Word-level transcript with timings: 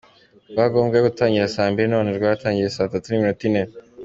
Rwagombaga 0.51 1.05
gutangira 1.07 1.51
saa 1.53 1.69
mbiri 1.71 1.87
none 1.93 2.09
rwatangiye 2.17 2.69
saa 2.75 2.91
tatu 2.91 3.07
n’iminota 3.09 3.43
ine. 3.49 3.63